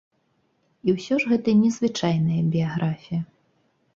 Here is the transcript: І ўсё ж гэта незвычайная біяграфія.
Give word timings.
І 0.87 0.93
ўсё 0.95 1.13
ж 1.23 1.33
гэта 1.33 1.49
незвычайная 1.59 2.39
біяграфія. 2.55 3.21